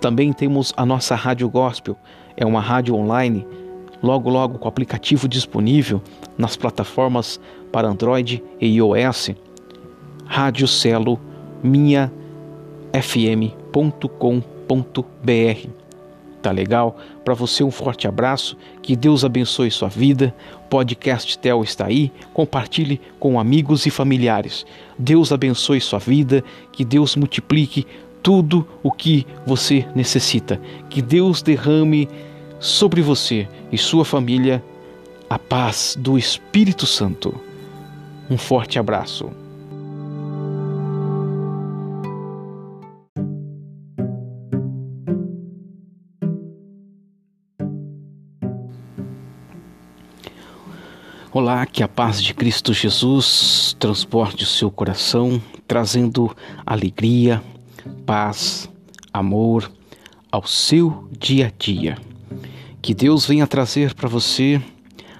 Também 0.00 0.32
temos 0.32 0.72
a 0.76 0.84
nossa 0.84 1.14
Rádio 1.14 1.48
Gospel, 1.48 1.96
é 2.36 2.44
uma 2.44 2.60
rádio 2.60 2.94
online, 2.94 3.44
logo 4.02 4.30
logo 4.30 4.58
com 4.58 4.68
aplicativo 4.68 5.26
disponível 5.26 6.00
nas 6.36 6.56
plataformas 6.56 7.40
para 7.72 7.88
Android 7.88 8.44
e 8.60 8.66
iOS. 8.76 9.30
Rádio 10.26 10.68
Celo 10.68 11.18
minha 11.62 12.12
fm.com.br. 12.92 13.38
Tá 16.42 16.50
legal? 16.50 16.96
Para 17.24 17.34
você 17.34 17.64
um 17.64 17.70
forte 17.70 18.06
abraço, 18.06 18.56
que 18.80 18.94
Deus 18.94 19.24
abençoe 19.24 19.70
sua 19.70 19.88
vida. 19.88 20.34
Podcast 20.70 21.38
Tel 21.38 21.62
está 21.62 21.86
aí, 21.86 22.12
compartilhe 22.32 23.00
com 23.18 23.40
amigos 23.40 23.86
e 23.86 23.90
familiares. 23.90 24.64
Deus 24.98 25.32
abençoe 25.32 25.80
sua 25.80 25.98
vida, 25.98 26.44
que 26.72 26.84
Deus 26.84 27.16
multiplique 27.16 27.86
tudo 28.22 28.66
o 28.82 28.90
que 28.90 29.26
você 29.46 29.86
necessita. 29.94 30.60
Que 30.88 31.02
Deus 31.02 31.42
derrame 31.42 32.08
sobre 32.60 33.02
você 33.02 33.48
e 33.72 33.78
sua 33.78 34.04
família 34.04 34.62
a 35.28 35.38
paz 35.38 35.96
do 35.98 36.16
Espírito 36.16 36.86
Santo. 36.86 37.34
Um 38.30 38.38
forte 38.38 38.78
abraço. 38.78 39.47
Olá, 51.30 51.66
que 51.66 51.82
a 51.82 51.88
paz 51.88 52.22
de 52.22 52.32
Cristo 52.32 52.72
Jesus 52.72 53.76
transporte 53.78 54.44
o 54.44 54.46
seu 54.46 54.70
coração, 54.70 55.38
trazendo 55.66 56.34
alegria, 56.64 57.42
paz, 58.06 58.66
amor 59.12 59.70
ao 60.32 60.46
seu 60.46 61.06
dia 61.18 61.48
a 61.48 61.52
dia. 61.62 61.98
Que 62.80 62.94
Deus 62.94 63.26
venha 63.26 63.46
trazer 63.46 63.92
para 63.92 64.08
você 64.08 64.58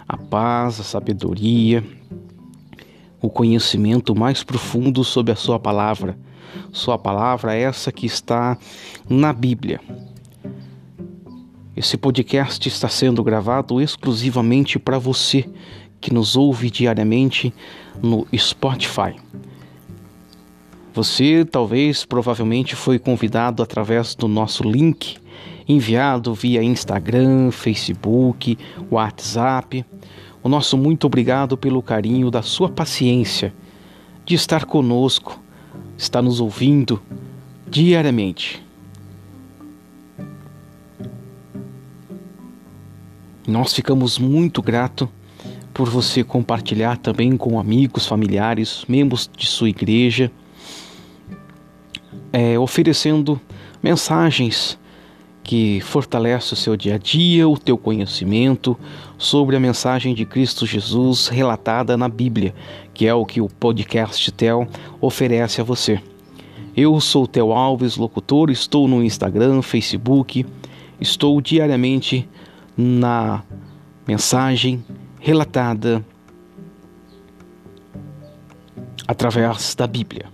a 0.08 0.16
paz, 0.16 0.80
a 0.80 0.82
sabedoria, 0.82 1.84
o 3.20 3.28
conhecimento 3.28 4.16
mais 4.16 4.42
profundo 4.42 5.04
sobre 5.04 5.32
a 5.32 5.36
sua 5.36 5.60
palavra. 5.60 6.18
Sua 6.72 6.96
palavra 6.96 7.54
é 7.54 7.60
essa 7.60 7.92
que 7.92 8.06
está 8.06 8.56
na 9.06 9.30
Bíblia. 9.30 9.78
Esse 11.76 11.98
podcast 11.98 12.66
está 12.66 12.88
sendo 12.88 13.22
gravado 13.22 13.78
exclusivamente 13.78 14.78
para 14.78 14.98
você 14.98 15.46
que 16.00 16.12
nos 16.12 16.36
ouve 16.36 16.70
diariamente 16.70 17.52
no 18.02 18.26
Spotify. 18.36 19.14
Você 20.94 21.44
talvez, 21.44 22.04
provavelmente, 22.04 22.74
foi 22.74 22.98
convidado 22.98 23.62
através 23.62 24.14
do 24.14 24.26
nosso 24.26 24.62
link 24.62 25.16
enviado 25.68 26.34
via 26.34 26.62
Instagram, 26.62 27.50
Facebook, 27.50 28.58
WhatsApp. 28.90 29.84
O 30.42 30.48
nosso 30.48 30.78
muito 30.78 31.06
obrigado 31.06 31.56
pelo 31.56 31.82
carinho 31.82 32.30
da 32.30 32.42
sua 32.42 32.68
paciência 32.68 33.52
de 34.24 34.34
estar 34.34 34.64
conosco, 34.64 35.40
estar 35.96 36.22
nos 36.22 36.40
ouvindo 36.40 37.00
diariamente. 37.68 38.62
Nós 43.46 43.72
ficamos 43.72 44.18
muito 44.18 44.60
gratos 44.60 45.08
por 45.78 45.88
você 45.88 46.24
compartilhar 46.24 46.96
também 46.96 47.36
com 47.36 47.56
amigos, 47.56 48.04
familiares, 48.04 48.84
membros 48.88 49.30
de 49.36 49.46
sua 49.46 49.68
igreja, 49.68 50.28
é, 52.32 52.58
oferecendo 52.58 53.40
mensagens 53.80 54.76
que 55.40 55.80
fortalecem 55.82 56.54
o 56.54 56.56
seu 56.56 56.76
dia 56.76 56.96
a 56.96 56.98
dia, 56.98 57.48
o 57.48 57.56
teu 57.56 57.78
conhecimento 57.78 58.76
sobre 59.16 59.54
a 59.54 59.60
mensagem 59.60 60.16
de 60.16 60.24
Cristo 60.24 60.66
Jesus 60.66 61.28
relatada 61.28 61.96
na 61.96 62.08
Bíblia, 62.08 62.52
que 62.92 63.06
é 63.06 63.14
o 63.14 63.24
que 63.24 63.40
o 63.40 63.48
podcast 63.48 64.32
Tel 64.32 64.66
oferece 65.00 65.60
a 65.60 65.64
você. 65.64 66.00
Eu 66.76 67.00
sou 67.00 67.24
Tel 67.24 67.52
Alves, 67.52 67.96
locutor, 67.96 68.50
estou 68.50 68.88
no 68.88 69.00
Instagram, 69.00 69.62
Facebook, 69.62 70.44
estou 71.00 71.40
diariamente 71.40 72.28
na 72.76 73.44
mensagem 74.08 74.82
relatada 75.20 76.04
através 79.06 79.74
da 79.74 79.86
Bíblia. 79.86 80.26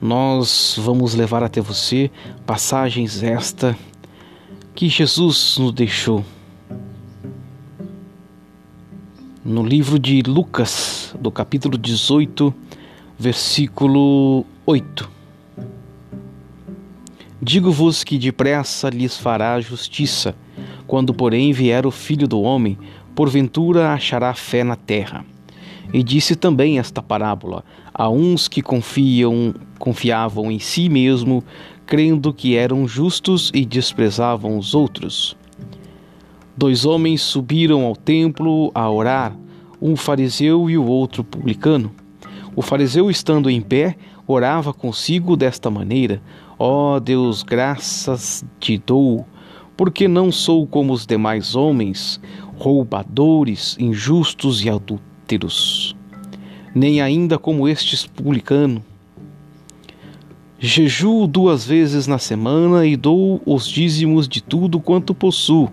Nós 0.00 0.76
vamos 0.78 1.14
levar 1.14 1.42
até 1.42 1.60
você 1.60 2.10
passagens 2.46 3.22
esta 3.22 3.76
que 4.74 4.88
Jesus 4.88 5.56
nos 5.58 5.72
deixou 5.72 6.24
no 9.44 9.64
livro 9.64 9.98
de 9.98 10.22
Lucas, 10.22 11.14
do 11.18 11.30
capítulo 11.30 11.76
18, 11.76 12.54
versículo 13.18 14.44
8. 14.66 15.10
Digo-vos 17.42 18.04
que 18.04 18.18
depressa 18.18 18.90
lhes 18.90 19.16
fará 19.16 19.60
justiça, 19.60 20.34
quando, 20.86 21.14
porém, 21.14 21.52
vier 21.52 21.86
o 21.86 21.90
filho 21.90 22.28
do 22.28 22.40
homem, 22.42 22.78
porventura 23.14 23.92
achará 23.92 24.34
fé 24.34 24.64
na 24.64 24.76
terra. 24.76 25.24
E 25.92 26.02
disse 26.02 26.36
também 26.36 26.78
esta 26.78 27.02
parábola 27.02 27.64
a 27.92 28.08
uns 28.08 28.48
que 28.48 28.62
confiam, 28.62 29.54
confiavam 29.78 30.50
em 30.50 30.58
si 30.58 30.88
mesmo, 30.88 31.42
crendo 31.86 32.32
que 32.32 32.56
eram 32.56 32.86
justos 32.86 33.50
e 33.52 33.64
desprezavam 33.64 34.56
os 34.56 34.74
outros. 34.74 35.36
Dois 36.56 36.84
homens 36.84 37.22
subiram 37.22 37.84
ao 37.84 37.96
templo 37.96 38.70
a 38.74 38.88
orar, 38.90 39.36
um 39.82 39.96
fariseu 39.96 40.68
e 40.68 40.78
o 40.78 40.84
outro 40.84 41.24
publicano. 41.24 41.90
O 42.54 42.62
fariseu, 42.62 43.10
estando 43.10 43.48
em 43.48 43.60
pé, 43.60 43.96
orava 44.26 44.72
consigo 44.72 45.36
desta 45.36 45.70
maneira: 45.70 46.22
Ó 46.58 46.96
oh 46.96 47.00
Deus, 47.00 47.42
graças 47.42 48.44
te 48.58 48.76
dou, 48.78 49.26
porque 49.76 50.06
não 50.06 50.30
sou 50.30 50.66
como 50.66 50.92
os 50.92 51.06
demais 51.06 51.56
homens, 51.56 52.20
roubadores, 52.60 53.74
injustos 53.80 54.62
e 54.62 54.68
adúlteros, 54.68 55.96
nem 56.74 57.00
ainda 57.00 57.38
como 57.38 57.66
estes 57.66 58.04
publicano. 58.04 58.84
Jejuo 60.58 61.26
duas 61.26 61.64
vezes 61.64 62.06
na 62.06 62.18
semana 62.18 62.84
e 62.84 62.98
dou 62.98 63.40
os 63.46 63.66
dízimos 63.66 64.28
de 64.28 64.42
tudo 64.42 64.78
quanto 64.78 65.14
possuo. 65.14 65.72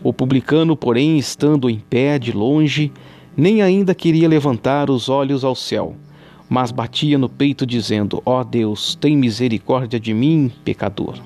O 0.00 0.12
publicano, 0.12 0.76
porém, 0.76 1.18
estando 1.18 1.68
em 1.68 1.80
pé 1.80 2.20
de 2.20 2.30
longe, 2.30 2.92
nem 3.36 3.60
ainda 3.60 3.92
queria 3.92 4.28
levantar 4.28 4.90
os 4.90 5.08
olhos 5.08 5.42
ao 5.42 5.56
céu, 5.56 5.96
mas 6.48 6.70
batia 6.70 7.18
no 7.18 7.28
peito, 7.28 7.66
dizendo: 7.66 8.22
Ó 8.24 8.40
oh 8.40 8.44
Deus, 8.44 8.94
tem 8.94 9.16
misericórdia 9.16 9.98
de 9.98 10.14
mim, 10.14 10.52
pecador. 10.64 11.18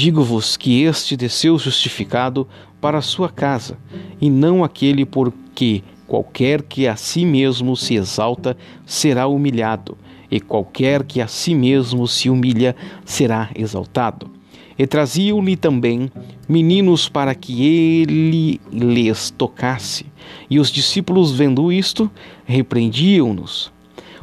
Digo-vos 0.00 0.56
que 0.56 0.84
este 0.84 1.16
desceu 1.16 1.58
justificado 1.58 2.46
para 2.80 2.98
a 2.98 3.02
sua 3.02 3.28
casa, 3.28 3.76
e 4.20 4.30
não 4.30 4.62
aquele 4.62 5.04
porque 5.04 5.82
qualquer 6.06 6.62
que 6.62 6.86
a 6.86 6.94
si 6.94 7.26
mesmo 7.26 7.76
se 7.76 7.96
exalta 7.96 8.56
será 8.86 9.26
humilhado, 9.26 9.98
e 10.30 10.38
qualquer 10.38 11.02
que 11.02 11.20
a 11.20 11.26
si 11.26 11.52
mesmo 11.52 12.06
se 12.06 12.30
humilha 12.30 12.76
será 13.04 13.50
exaltado. 13.56 14.30
E 14.78 14.86
traziam-lhe 14.86 15.56
também 15.56 16.12
meninos 16.48 17.08
para 17.08 17.34
que 17.34 17.66
ele 17.66 18.60
lhes 18.72 19.34
tocasse. 19.36 20.06
E 20.48 20.60
os 20.60 20.70
discípulos, 20.70 21.32
vendo 21.32 21.72
isto, 21.72 22.08
repreendiam-nos. 22.44 23.72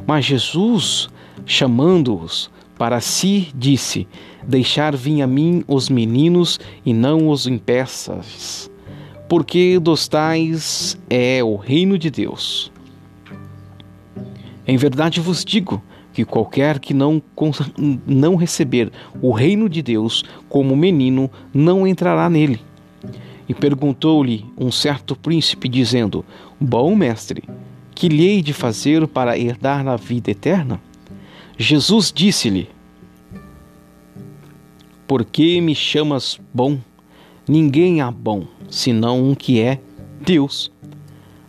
Mas 0.08 0.24
Jesus, 0.24 1.10
chamando-os 1.46 2.50
para 2.78 3.02
si, 3.02 3.50
disse: 3.56 4.08
Deixar 4.48 4.96
vir 4.96 5.22
a 5.22 5.28
mim 5.28 5.64
os 5.68 5.90
meninos 5.90 6.60
e 6.86 6.94
não 6.94 7.30
os 7.30 7.48
impeças, 7.48 8.70
porque 9.28 9.80
dos 9.80 10.08
tais 10.08 10.98
é 11.10 11.44
o 11.44 11.56
reino 11.56 11.98
de 11.98 12.10
Deus. 12.10 12.72
Em 14.68 14.78
verdade 14.78 15.20
vos 15.20 15.46
digo 15.46 15.82
que 16.12 16.24
qualquer 16.24 16.80
que 16.80 16.94
não, 16.94 17.22
não 18.08 18.36
receber 18.36 18.92
o 19.22 19.32
reino 19.32 19.68
de 19.68 19.82
Deus 19.82 20.24
como 20.48 20.76
menino 20.76 21.30
não 21.54 21.86
entrará 21.86 22.30
nele. 22.30 22.62
E 23.48 23.54
perguntou-lhe 23.54 24.46
um 24.58 24.72
certo 24.72 25.16
príncipe, 25.16 25.70
dizendo: 25.70 26.26
Bom 26.60 26.96
mestre, 26.96 27.44
que 27.94 28.08
lhe 28.08 28.26
hei 28.26 28.42
de 28.42 28.54
fazer 28.54 29.08
para 29.08 29.38
herdar 29.38 29.88
a 29.88 29.96
vida 29.96 30.32
eterna? 30.32 30.82
Jesus 31.58 32.12
disse-lhe: 32.12 32.70
por 35.08 35.24
que 35.24 35.62
me 35.62 35.76
chamas 35.76 36.40
bom? 36.52 36.80
Ninguém 37.48 38.02
há 38.02 38.10
bom, 38.10 38.48
senão 38.68 39.24
um 39.24 39.36
que 39.36 39.62
é 39.62 39.80
Deus. 40.20 40.72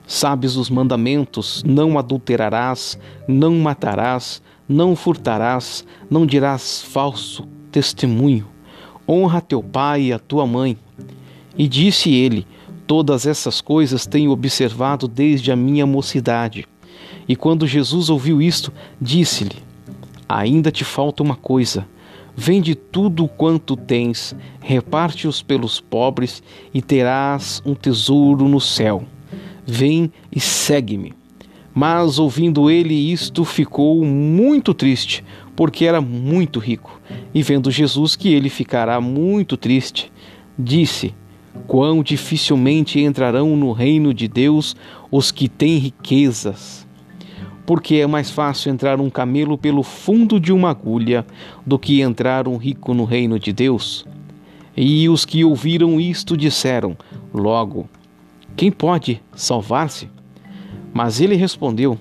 Sabes 0.06 0.56
os 0.56 0.68
mandamentos: 0.68 1.64
não 1.64 1.98
adulterarás, 1.98 2.98
não 3.26 3.54
matarás, 3.54 4.42
não 4.68 4.94
furtarás, 4.94 5.86
não 6.10 6.26
dirás 6.26 6.82
falso 6.82 7.48
testemunho. 7.72 8.46
Honra 9.08 9.40
teu 9.40 9.62
pai 9.62 10.02
e 10.02 10.12
a 10.12 10.18
tua 10.18 10.46
mãe. 10.46 10.76
E 11.56 11.66
disse 11.66 12.12
ele: 12.12 12.46
Todas 12.86 13.26
essas 13.26 13.62
coisas 13.62 14.04
tenho 14.04 14.32
observado 14.32 15.08
desde 15.08 15.50
a 15.50 15.56
minha 15.56 15.86
mocidade. 15.86 16.66
E 17.26 17.34
quando 17.34 17.66
Jesus 17.66 18.10
ouviu 18.10 18.42
isto, 18.42 18.70
disse-lhe: 19.00 19.65
Ainda 20.28 20.70
te 20.70 20.84
falta 20.84 21.22
uma 21.22 21.36
coisa 21.36 21.86
Vende 22.38 22.74
tudo 22.74 23.26
quanto 23.26 23.74
tens, 23.74 24.36
reparte-os 24.60 25.40
pelos 25.40 25.80
pobres 25.80 26.42
e 26.74 26.82
terás 26.82 27.62
um 27.64 27.74
tesouro 27.74 28.46
no 28.46 28.60
céu. 28.60 29.04
Vem 29.66 30.12
e 30.30 30.38
segue-me. 30.38 31.14
Mas 31.74 32.18
ouvindo 32.18 32.70
ele 32.70 32.92
isto, 32.92 33.42
ficou 33.42 34.04
muito 34.04 34.74
triste, 34.74 35.24
porque 35.56 35.86
era 35.86 36.02
muito 36.02 36.58
rico. 36.58 37.00
E 37.32 37.42
vendo 37.42 37.70
Jesus 37.70 38.14
que 38.14 38.34
ele 38.34 38.50
ficará 38.50 39.00
muito 39.00 39.56
triste, 39.56 40.12
disse: 40.58 41.14
Quão 41.66 42.02
dificilmente 42.02 43.00
entrarão 43.00 43.56
no 43.56 43.72
reino 43.72 44.12
de 44.12 44.28
Deus 44.28 44.76
os 45.10 45.30
que 45.32 45.48
têm 45.48 45.78
riquezas 45.78 46.85
porque 47.66 47.96
é 47.96 48.06
mais 48.06 48.30
fácil 48.30 48.70
entrar 48.70 49.00
um 49.00 49.10
camelo 49.10 49.58
pelo 49.58 49.82
fundo 49.82 50.38
de 50.38 50.52
uma 50.52 50.70
agulha 50.70 51.26
do 51.66 51.78
que 51.78 52.00
entrar 52.00 52.46
um 52.46 52.56
rico 52.56 52.94
no 52.94 53.04
reino 53.04 53.38
de 53.38 53.52
Deus. 53.52 54.06
E 54.76 55.08
os 55.08 55.24
que 55.24 55.44
ouviram 55.44 56.00
isto 56.00 56.36
disseram: 56.36 56.96
Logo, 57.34 57.88
quem 58.54 58.70
pode 58.70 59.20
salvar-se? 59.34 60.08
Mas 60.94 61.20
ele 61.20 61.34
respondeu: 61.34 61.98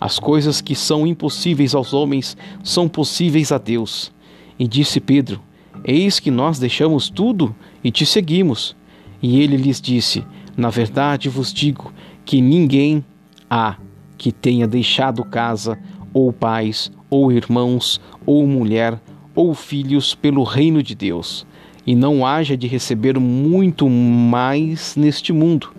As 0.00 0.18
coisas 0.18 0.60
que 0.60 0.74
são 0.74 1.06
impossíveis 1.06 1.74
aos 1.74 1.92
homens 1.92 2.36
são 2.62 2.88
possíveis 2.88 3.50
a 3.50 3.58
Deus. 3.58 4.12
E 4.56 4.68
disse 4.68 5.00
Pedro: 5.00 5.40
Eis 5.84 6.20
que 6.20 6.30
nós 6.30 6.58
deixamos 6.58 7.10
tudo 7.10 7.54
e 7.82 7.90
te 7.90 8.06
seguimos. 8.06 8.76
E 9.20 9.40
ele 9.40 9.56
lhes 9.56 9.80
disse: 9.80 10.24
Na 10.56 10.70
verdade 10.70 11.28
vos 11.28 11.52
digo 11.52 11.92
que 12.24 12.40
ninguém 12.40 13.04
há 13.50 13.76
que 14.18 14.32
tenha 14.32 14.66
deixado 14.66 15.24
casa, 15.24 15.78
ou 16.12 16.32
pais, 16.32 16.90
ou 17.08 17.32
irmãos, 17.32 18.00
ou 18.26 18.46
mulher, 18.46 19.00
ou 19.34 19.54
filhos 19.54 20.14
pelo 20.14 20.42
reino 20.42 20.82
de 20.82 20.94
Deus, 20.94 21.46
e 21.86 21.94
não 21.94 22.26
haja 22.26 22.56
de 22.56 22.66
receber 22.66 23.18
muito 23.18 23.88
mais 23.88 24.96
neste 24.96 25.32
mundo, 25.32 25.72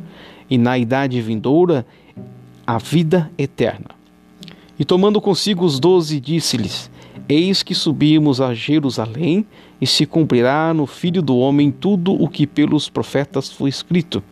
e 0.50 0.58
na 0.58 0.78
idade 0.78 1.22
vindoura 1.22 1.86
a 2.66 2.78
vida 2.78 3.30
eterna. 3.38 3.90
E 4.80 4.86
tomando 4.86 5.20
consigo 5.20 5.66
os 5.66 5.80
doze, 5.80 6.20
disse-lhes: 6.20 6.90
Eis 7.28 7.62
que 7.62 7.76
subimos 7.76 8.40
a 8.40 8.54
Jerusalém, 8.54 9.46
e 9.82 9.86
se 9.86 10.06
cumprirá 10.06 10.74
no 10.74 10.88
Filho 10.88 11.22
do 11.22 11.38
Homem 11.38 11.70
tudo 11.70 12.14
o 12.14 12.28
que 12.28 12.48
pelos 12.48 12.90
profetas 12.90 13.52
foi 13.52 13.70
escrito. 13.70 14.24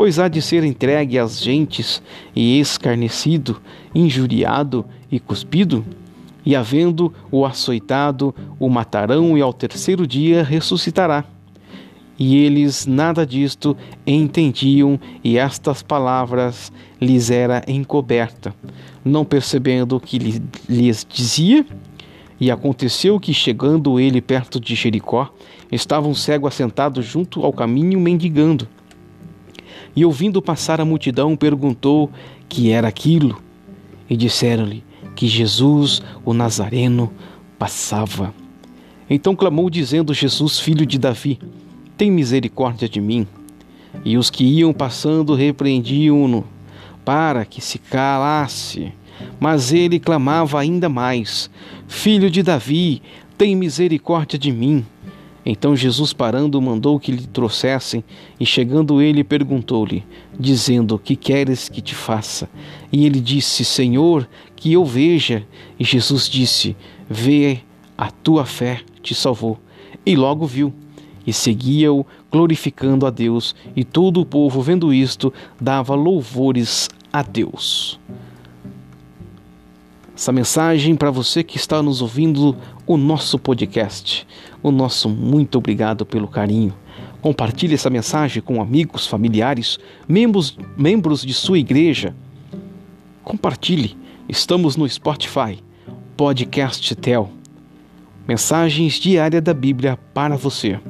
Pois 0.00 0.18
há 0.18 0.28
de 0.28 0.40
ser 0.40 0.64
entregue 0.64 1.18
às 1.18 1.38
gentes, 1.38 2.02
e 2.34 2.58
escarnecido, 2.58 3.60
injuriado 3.94 4.82
e 5.12 5.20
cuspido, 5.20 5.84
e 6.42 6.56
havendo 6.56 7.12
o 7.30 7.44
açoitado, 7.44 8.34
o 8.58 8.70
matarão, 8.70 9.36
e 9.36 9.42
ao 9.42 9.52
terceiro 9.52 10.06
dia 10.06 10.42
ressuscitará. 10.42 11.22
E 12.18 12.38
eles 12.38 12.86
nada 12.86 13.26
disto 13.26 13.76
entendiam, 14.06 14.98
e 15.22 15.36
estas 15.36 15.82
palavras 15.82 16.72
lhes 16.98 17.30
era 17.30 17.62
encoberta, 17.68 18.54
não 19.04 19.22
percebendo 19.22 19.96
o 19.96 20.00
que 20.00 20.18
lhes 20.66 21.06
dizia. 21.06 21.66
E 22.40 22.50
aconteceu 22.50 23.20
que, 23.20 23.34
chegando 23.34 24.00
ele 24.00 24.22
perto 24.22 24.58
de 24.58 24.74
Jericó, 24.74 25.30
estava 25.70 26.08
um 26.08 26.14
cego 26.14 26.48
assentado 26.48 27.02
junto 27.02 27.44
ao 27.44 27.52
caminho 27.52 28.00
mendigando. 28.00 28.66
E 29.94 30.04
ouvindo 30.04 30.40
passar 30.40 30.80
a 30.80 30.84
multidão, 30.84 31.36
perguntou 31.36 32.10
que 32.48 32.70
era 32.70 32.88
aquilo. 32.88 33.42
E 34.08 34.16
disseram-lhe 34.16 34.84
que 35.14 35.26
Jesus, 35.26 36.02
o 36.24 36.32
Nazareno, 36.32 37.12
passava. 37.58 38.34
Então 39.08 39.36
clamou, 39.36 39.68
dizendo: 39.68 40.14
Jesus, 40.14 40.58
filho 40.58 40.86
de 40.86 40.98
Davi, 40.98 41.38
tem 41.96 42.10
misericórdia 42.10 42.88
de 42.88 43.00
mim. 43.00 43.26
E 44.04 44.16
os 44.16 44.30
que 44.30 44.44
iam 44.44 44.72
passando 44.72 45.34
repreendiam-no, 45.34 46.44
para 47.04 47.44
que 47.44 47.60
se 47.60 47.78
calasse. 47.78 48.92
Mas 49.38 49.72
ele 49.72 49.98
clamava 49.98 50.60
ainda 50.60 50.88
mais: 50.88 51.50
Filho 51.86 52.30
de 52.30 52.42
Davi, 52.42 53.02
tem 53.36 53.56
misericórdia 53.56 54.38
de 54.38 54.52
mim. 54.52 54.84
Então 55.44 55.74
Jesus, 55.74 56.12
parando, 56.12 56.60
mandou 56.60 57.00
que 57.00 57.10
lhe 57.10 57.26
trouxessem, 57.26 58.04
e 58.38 58.44
chegando 58.44 59.00
ele, 59.00 59.24
perguntou-lhe, 59.24 60.04
dizendo: 60.38 60.98
Que 60.98 61.16
queres 61.16 61.68
que 61.68 61.80
te 61.80 61.94
faça? 61.94 62.48
E 62.92 63.06
ele 63.06 63.20
disse: 63.20 63.64
Senhor, 63.64 64.28
que 64.54 64.72
eu 64.72 64.84
veja. 64.84 65.46
E 65.78 65.84
Jesus 65.84 66.28
disse: 66.28 66.76
Vê, 67.08 67.60
a 67.96 68.10
tua 68.10 68.44
fé 68.44 68.80
te 69.02 69.14
salvou. 69.14 69.58
E 70.04 70.14
logo 70.14 70.46
viu, 70.46 70.72
e 71.26 71.32
seguia-o, 71.32 72.04
glorificando 72.30 73.06
a 73.06 73.10
Deus, 73.10 73.54
e 73.74 73.82
todo 73.82 74.20
o 74.20 74.26
povo, 74.26 74.60
vendo 74.60 74.92
isto, 74.92 75.32
dava 75.58 75.94
louvores 75.94 76.88
a 77.12 77.22
Deus 77.22 77.98
essa 80.20 80.32
mensagem 80.32 80.94
para 80.94 81.10
você 81.10 81.42
que 81.42 81.56
está 81.56 81.82
nos 81.82 82.02
ouvindo 82.02 82.54
o 82.90 82.96
nosso 82.96 83.38
podcast. 83.38 84.26
O 84.60 84.72
nosso 84.72 85.08
muito 85.08 85.58
obrigado 85.58 86.04
pelo 86.04 86.26
carinho. 86.26 86.74
Compartilhe 87.22 87.74
essa 87.74 87.88
mensagem 87.88 88.42
com 88.42 88.60
amigos, 88.60 89.06
familiares, 89.06 89.78
membros, 90.08 90.58
membros 90.76 91.24
de 91.24 91.32
sua 91.32 91.60
igreja. 91.60 92.12
Compartilhe. 93.22 93.96
Estamos 94.28 94.74
no 94.76 94.88
Spotify, 94.88 95.62
Podcast 96.16 96.92
Tel. 96.96 97.30
Mensagens 98.26 98.94
diárias 98.94 99.40
da 99.40 99.54
Bíblia 99.54 99.96
para 100.12 100.36
você. 100.36 100.80